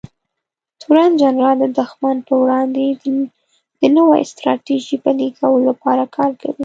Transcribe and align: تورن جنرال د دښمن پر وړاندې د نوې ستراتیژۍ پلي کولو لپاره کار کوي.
تورن 0.81 1.11
جنرال 1.21 1.55
د 1.61 1.65
دښمن 1.79 2.15
پر 2.25 2.35
وړاندې 2.41 2.83
د 3.79 3.81
نوې 3.97 4.21
ستراتیژۍ 4.31 4.97
پلي 5.03 5.27
کولو 5.37 5.59
لپاره 5.69 6.03
کار 6.15 6.31
کوي. 6.41 6.59